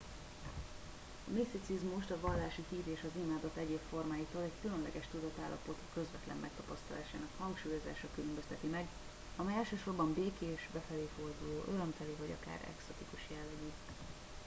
[1.27, 7.33] a miszticizmust a vallási hit és az imádat egyéb formáitól egy különleges tudatállapot közvetlen megtapasztalásának
[7.43, 8.87] hangsúlyozása különbözteti meg
[9.35, 13.69] amely elsősorban békés befelé forduló örömteli vagy akár eksztatikus jellegű